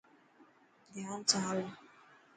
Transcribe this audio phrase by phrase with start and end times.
[0.93, 1.59] ڌيان سان هل.